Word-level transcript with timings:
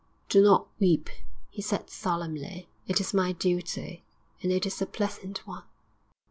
'Do 0.29 0.41
not 0.41 0.67
weep,' 0.79 1.11
he 1.51 1.61
said 1.61 1.87
solemnly. 1.87 2.67
'It 2.87 2.99
is 2.99 3.13
my 3.13 3.33
duty, 3.33 4.03
and 4.41 4.51
it 4.51 4.65
is 4.65 4.81
a 4.81 4.87
pleasant 4.87 5.45
one. 5.45 5.61